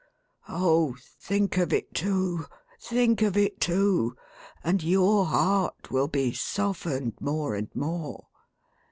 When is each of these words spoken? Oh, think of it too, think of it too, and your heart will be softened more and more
Oh, 0.49 0.95
think 1.19 1.57
of 1.57 1.71
it 1.71 1.93
too, 1.93 2.47
think 2.79 3.21
of 3.21 3.37
it 3.37 3.61
too, 3.61 4.15
and 4.63 4.81
your 4.81 5.27
heart 5.27 5.91
will 5.91 6.07
be 6.07 6.33
softened 6.33 7.13
more 7.19 7.53
and 7.53 7.69
more 7.75 8.25